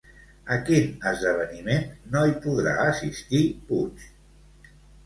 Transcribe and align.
A 0.55 0.55
quin 0.69 0.87
esdeveniment 1.11 1.85
no 2.17 2.25
hi 2.31 2.35
podrà 2.49 2.75
assistir, 2.87 3.47
Puig? 3.71 4.13